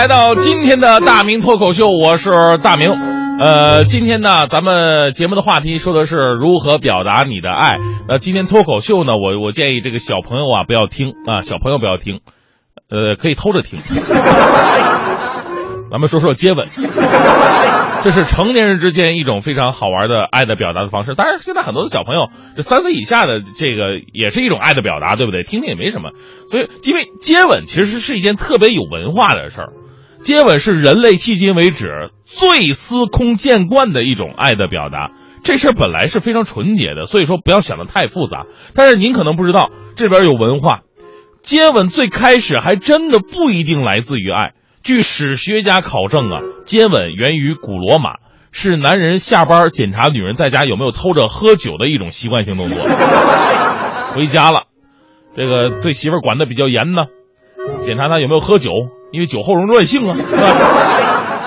[0.00, 2.30] 来到今天的大明脱口秀，我是
[2.62, 2.90] 大明。
[3.38, 7.74] 呃，今天呢，咱们节目的话题说的是如何表达你的爱。
[8.08, 12.20] 那今天脱口秀呢，我我建议这个小朋友啊不要听啊，小朋友不要听，
[12.88, 13.78] 呃，可以偷着听。
[15.90, 16.66] 咱们说说接吻，
[18.02, 21.14] 这是成年人之间一种非常好玩的爱的表达的方式。
[21.14, 25.42] 当然，现在很多的小朋友，这三岁以下的这个也是一种爱的表达，对不对？
[25.42, 26.12] 听听也没什么。
[26.50, 29.72] 所以，因为接吻其实是一件特别有文化的事儿，
[30.22, 35.10] 接吻是人类迄今为止最司空见惯的一种爱的表达。
[35.42, 38.44] 这事儿本来是非常纯洁的，所以说不要想的太复杂。
[38.74, 40.80] 但是您可能不知道，这边有文化，
[41.42, 44.52] 接吻最开始还真的不一定来自于爱。
[44.82, 48.16] 据史学家考证啊，接吻源于古罗马，
[48.52, 52.78] 是男人下班检查女人在家有没有偷着喝酒的一种习惯性动作。
[54.14, 54.64] 回家了，
[55.34, 57.04] 这个对媳妇管的比较严呢，
[57.80, 58.70] 检查他有没有喝酒，
[59.12, 60.42] 因为酒后容易乱性啊， 是吧？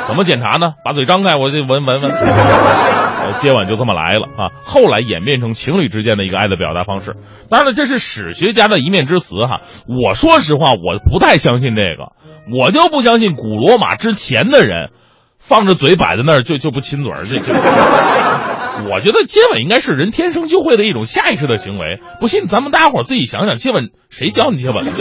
[0.08, 0.74] 怎么检查呢？
[0.84, 2.12] 把嘴张开，我这闻闻闻。
[3.40, 4.52] 接吻就这么来了啊！
[4.64, 7.16] 后来演变成情侣之间的一个爱的表达方式。
[7.50, 9.62] 当然了，这是史学家的一面之词哈。
[9.88, 12.12] 我说实话，我不太相信这个，
[12.56, 14.92] 我就不相信古罗马之前的人
[15.40, 17.24] 放着嘴摆在那儿就就不亲嘴儿。
[17.24, 17.54] 这这，
[18.90, 22.00] 我觉得接吻应该是人天生就会的一种下意识的行为。
[22.20, 24.84] 不信，咱们大家伙自己想想，接吻谁教你接吻？
[24.84, 24.98] 没人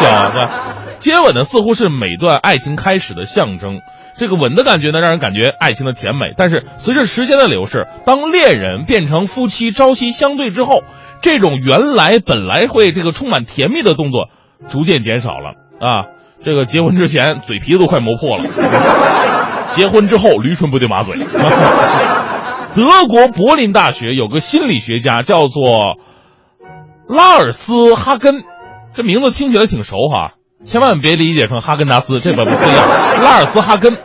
[0.00, 0.76] 教啊，对吧？
[0.98, 3.80] 接吻呢，似乎是每段爱情开始的象征。
[4.16, 6.32] 这个吻的感觉呢，让人感觉爱情的甜美。
[6.36, 10.82] 但是随着时间的流逝，当恋人变成夫妻，朝夕相对之后，
[11.20, 14.28] 这种原来本来会这个充满甜蜜的动作，
[14.68, 16.06] 逐渐减少了啊。
[16.44, 18.44] 这个结婚之前嘴皮子都快磨破了，
[19.70, 21.16] 结婚之后驴唇不对马嘴。
[22.74, 25.96] 德国柏林大学有个心理学家叫做
[27.08, 28.42] 拉尔斯哈根，
[28.96, 30.32] 这名字听起来挺熟哈。
[30.64, 32.88] 千万别理解成哈根达斯，这本不一样。
[33.22, 33.98] 拉尔斯哈根，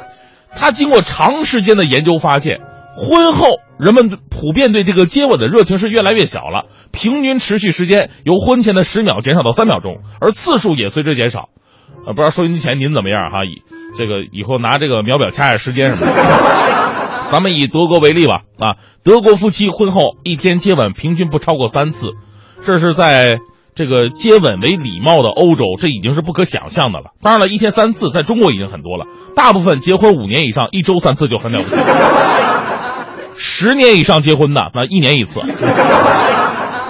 [0.55, 2.59] 他经过长时间的研究发现，
[2.97, 3.47] 婚后
[3.79, 11.49] 人们普遍对这个接吻的热情是越来越小了，平均持续时间由婚前的十秒减少到三秒钟，而次数也随之减少。
[12.05, 13.45] 呃，不知道收音机前您怎么样哈？
[13.45, 13.63] 以
[13.97, 16.21] 这个以后拿这个秒表掐下时间什么的。
[17.31, 22.11] 咱们以德国为例吧，啊，德国夫妻婚后一天接吻平均不超过三次，
[22.65, 23.39] 这是在。
[23.75, 27.11] 这个接吻为礼貌的欧洲，这已经是不可想象的了。
[27.21, 29.05] 当然了，一天三次在中国已经很多了。
[29.37, 31.77] 大部分结婚五年以上，一周三次就很了不起。
[33.37, 35.41] 十年以上结婚的，那一年一次，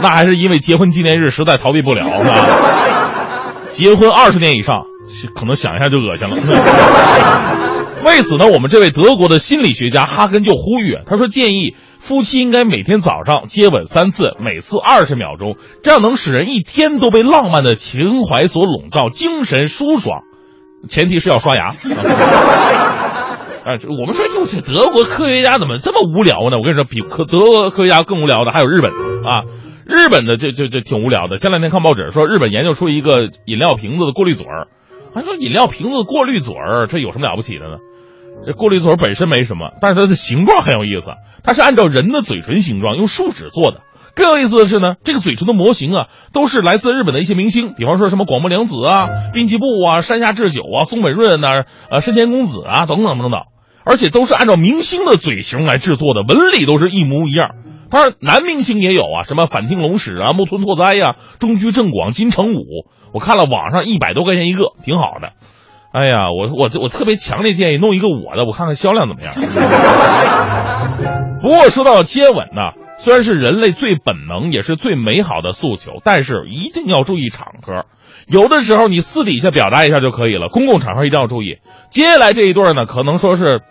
[0.02, 2.48] 那还是因为结婚纪念日实在逃避不了，是吧？
[3.72, 4.86] 结婚二十年以上，
[5.36, 6.38] 可能想一下就恶心了。
[8.04, 11.76] 为此呢，我们这位德国的心理学家哈根就呼吁，他说建议。
[12.00, 20.22] 夫妻应该每天早上接吻三次，每次二十秒钟，这样能使人一天都被浪漫的情怀所笼罩，精神舒爽。
[20.88, 21.66] 前提是要刷牙。
[21.66, 21.74] 啊，
[24.00, 26.58] 我们说，哟，这德国科学家怎么这么无聊呢？
[26.58, 28.92] 我跟你说，比科德国科学家更无聊的还有日本
[29.26, 29.44] 啊。
[29.86, 31.38] 日本的这这这挺无聊的。
[31.38, 34.68] 前两天看报纸说，日本研究出一个饮料瓶子的过滤嘴儿，
[35.14, 37.78] 还说饮料瓶子过滤嘴儿，这有什么了不起的呢？
[38.46, 41.12] 这过滤嘴本身没什么，但是它的形状很有意思。
[41.44, 43.82] 它是按照人的嘴唇形状用树脂做的。
[44.16, 51.50] 更有意思的是呢，这个嘴唇的模型啊，都是来自日本的一些明星，比方说什么广末凉子啊、滨崎步啊、山下智久啊、松本润呐、
[51.90, 53.42] 呃深田恭子啊等等等等，
[53.86, 57.52] 而且都是按照明星的嘴型来制作的，纹理都是一模一样。
[57.90, 65.32] 当然，男明星也有啊，什么反町隆史啊、木村拓哉呀、中居正广、金城武，我看了网上一百多块钱一个，挺好的。
[65.92, 69.34] 哎呀，我我我特别强烈建议弄一个我的，我看看销量怎么样。
[71.42, 77.86] 不过说到接吻呢，虽然是人类最本能也是最美好的诉求，但是一定要注意场合。
[78.28, 81.58] 有的时候你私底下表达一下就可以了，公共场合一定要注意。
[81.90, 83.62] 接下来这一对呢，可能说是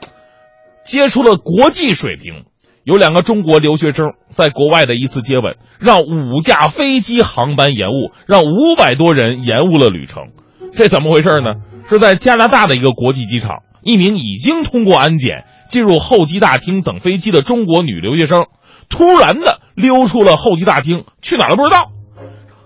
[0.84, 2.46] 接触了国际水平。
[2.88, 10.28] 有两个中国留学生在国外的一次接吻，让五架飞机航班延误，让五百多人延误了旅程。
[10.74, 11.60] 这怎么回事呢？
[11.90, 18.46] 是在加拿大的一个国际机场，一名已经通过安检进入候机大厅等飞机的中国女留学生，
[18.88, 21.90] 突然的溜出了候机大厅，去哪儿都不知道。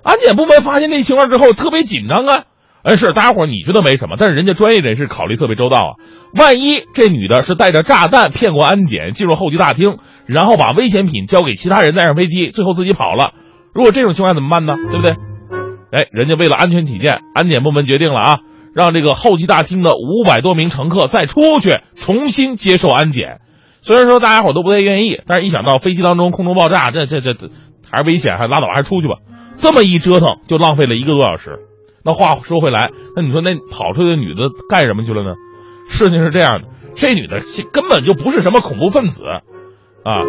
[0.04, 2.44] 安检部门发现这情况之后，特别紧张啊，
[2.82, 5.90] 哎，是大家伙你觉得没什么，但是人家专业人士考虑特别周到啊。
[6.34, 13.34] 万一这女的是带着炸弹骗过安检，进入候机大厅，然后把危险品交给其他人带上飞机，最后自己跑了，
[13.72, 14.74] 如果这种情况怎么办呢？
[14.90, 15.12] 对不对？
[15.92, 18.38] 哎，人家为了安全起见，安检部门决定了啊，
[18.74, 23.40] 让这个候机大厅的五百多名乘客再出去重新接受安检。
[23.82, 27.48] 虽然说大家伙都不太愿意，但是一想到飞机当中空中爆炸，这这这这
[27.90, 29.16] 还是危险，还拉倒，还是出去吧。
[29.56, 31.58] 这么一折腾，就浪费了一个多小时。
[32.04, 35.34] 那话说回来，那你说那跑出去的女的干什么去了呢？
[35.88, 37.38] 事情是这样的，这女的
[37.72, 39.24] 根本就不是什么恐怖分子，
[40.04, 40.22] 啊，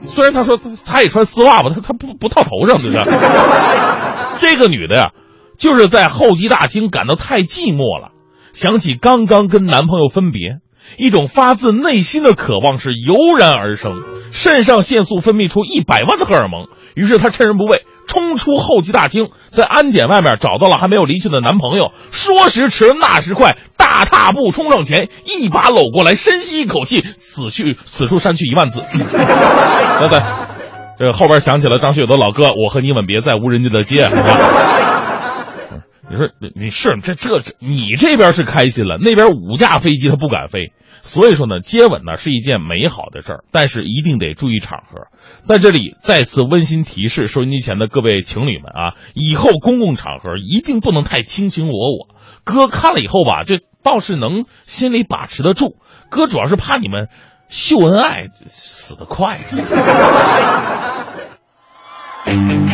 [0.00, 3.02] 虽然她说她也穿丝袜吧，她她不不套头上，对不对？
[4.38, 5.10] 这个女的呀，
[5.58, 8.12] 就是在候机大厅感到太寂寞了，
[8.52, 10.58] 想起刚刚跟男朋友分别，
[10.98, 13.92] 一种发自内心的渴望是油然而生，
[14.32, 17.82] 肾上腺素分泌出一百万的荷尔蒙，于是她趁人不备。
[18.12, 21.92] 冲出候机大厅，在安检外面找到了还没有离去的男朋友。
[22.10, 28.82] 说时迟，那时快，大踏步冲上前，一把搂过来，深吸一口气，此去此处删去一万字。
[29.00, 30.22] 来来，
[30.98, 34.04] 这后边想起了张学友的老歌《我和你吻别在无人机的街》。
[36.10, 40.72] 你说你你是这这这你这边是开心了，那边五架飞机他不敢飞。
[41.04, 45.08] 所以说呢，接吻呢是一件美好的事儿，但是一定得注意场合。
[45.40, 52.14] 在这里再次温馨提示收音机前的各位情侣们啊，以后公共场合一定不能太卿卿我我。
[52.44, 55.76] 哥看了以后吧，这倒是能心里把持得住。
[56.08, 57.08] 哥主要是怕你们
[57.48, 59.38] 秀恩爱死得快。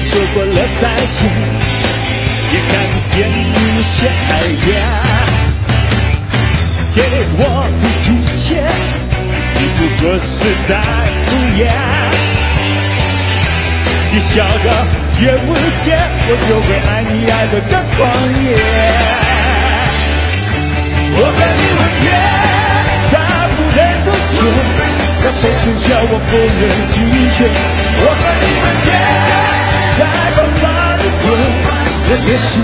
[0.00, 1.28] 说过了再见，
[2.52, 3.38] 也看不见你。
[3.76, 3.96] 有些
[4.30, 4.32] 哀
[4.66, 4.68] 怨，
[6.94, 6.98] 给
[7.36, 7.40] 我
[7.80, 8.46] 的一切，
[9.54, 10.26] 只不过是
[10.68, 10.70] 在
[11.24, 11.28] 敷
[11.58, 11.60] 衍。
[14.10, 14.66] 你笑得
[15.20, 15.46] 越无
[15.82, 15.84] 邪，
[16.28, 17.12] 我就会爱你。
[17.30, 17.98] 爱得更狂
[18.44, 18.46] 野，
[21.14, 22.06] 我和你吻别，
[23.12, 23.16] 大
[23.56, 23.78] 步认
[24.32, 24.38] 错。
[25.20, 26.62] 在沉睡叫，我不能
[26.94, 26.96] 拒
[27.36, 27.38] 绝。
[32.16, 32.60] 也许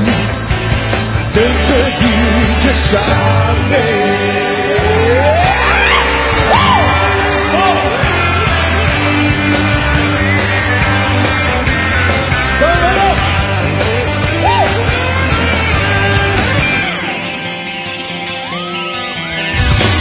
[1.34, 1.68] 等着
[2.00, 2.04] 迎
[2.60, 2.92] 接伤
[3.68, 3.72] 悲
[12.58, 12.88] 所有人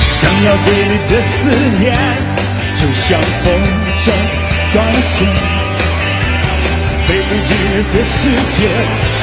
[0.09, 1.31] 想要对你的思
[1.79, 1.83] 念
[2.75, 3.45] 就像风
[3.99, 4.07] 筝
[4.73, 5.27] 断了线
[7.07, 9.22] 被雨淋湿的世界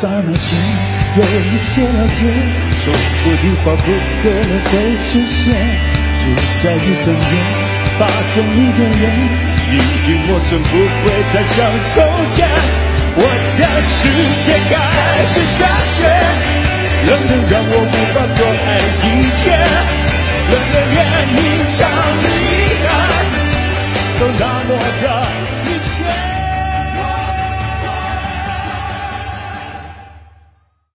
[0.00, 0.32] 刹那间
[1.14, 2.24] 有一些了解，
[2.80, 2.88] 说
[3.22, 3.84] 过的话不
[4.22, 5.52] 可能会实现。
[6.16, 6.24] 就
[6.64, 7.22] 在一睁眼，
[7.98, 9.04] 发现一的人
[9.70, 9.76] 已
[10.06, 11.04] 经陌生，不会
[11.34, 11.92] 再像从
[12.30, 12.48] 前。
[13.14, 13.20] 我
[13.58, 14.08] 的世
[14.46, 14.74] 界开
[15.28, 16.08] 始下雪，
[17.06, 18.16] 冷得让我无法。